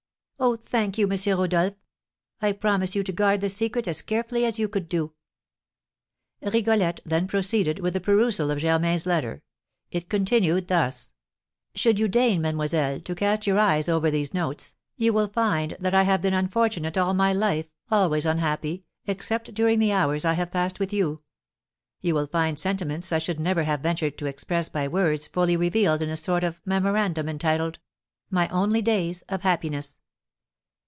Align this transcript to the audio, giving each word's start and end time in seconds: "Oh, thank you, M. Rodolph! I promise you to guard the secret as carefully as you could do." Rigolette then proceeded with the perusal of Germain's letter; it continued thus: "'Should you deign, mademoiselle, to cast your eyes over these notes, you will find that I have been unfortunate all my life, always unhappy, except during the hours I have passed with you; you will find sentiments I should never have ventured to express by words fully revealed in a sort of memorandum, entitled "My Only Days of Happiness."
"Oh, 0.43 0.55
thank 0.55 0.97
you, 0.97 1.07
M. 1.07 1.15
Rodolph! 1.37 1.75
I 2.41 2.51
promise 2.53 2.95
you 2.95 3.03
to 3.03 3.11
guard 3.11 3.41
the 3.41 3.49
secret 3.51 3.87
as 3.87 4.01
carefully 4.01 4.43
as 4.43 4.57
you 4.57 4.67
could 4.67 4.89
do." 4.89 5.13
Rigolette 6.41 6.99
then 7.05 7.27
proceeded 7.27 7.77
with 7.77 7.93
the 7.93 7.99
perusal 8.01 8.49
of 8.49 8.57
Germain's 8.57 9.05
letter; 9.05 9.43
it 9.91 10.09
continued 10.09 10.67
thus: 10.67 11.11
"'Should 11.75 11.99
you 11.99 12.07
deign, 12.07 12.41
mademoiselle, 12.41 12.99
to 13.01 13.13
cast 13.13 13.45
your 13.45 13.59
eyes 13.59 13.87
over 13.87 14.09
these 14.09 14.33
notes, 14.33 14.73
you 14.97 15.13
will 15.13 15.27
find 15.27 15.77
that 15.79 15.93
I 15.93 16.01
have 16.01 16.23
been 16.23 16.33
unfortunate 16.33 16.97
all 16.97 17.13
my 17.13 17.33
life, 17.33 17.67
always 17.91 18.25
unhappy, 18.25 18.83
except 19.05 19.53
during 19.53 19.77
the 19.77 19.93
hours 19.93 20.25
I 20.25 20.33
have 20.33 20.49
passed 20.49 20.79
with 20.79 20.91
you; 20.91 21.21
you 21.99 22.15
will 22.15 22.25
find 22.25 22.57
sentiments 22.57 23.11
I 23.13 23.19
should 23.19 23.39
never 23.39 23.61
have 23.65 23.81
ventured 23.81 24.17
to 24.17 24.25
express 24.25 24.69
by 24.69 24.87
words 24.87 25.27
fully 25.27 25.55
revealed 25.55 26.01
in 26.01 26.09
a 26.09 26.17
sort 26.17 26.43
of 26.43 26.59
memorandum, 26.65 27.29
entitled 27.29 27.77
"My 28.31 28.47
Only 28.47 28.81
Days 28.81 29.21
of 29.29 29.43
Happiness." 29.43 29.99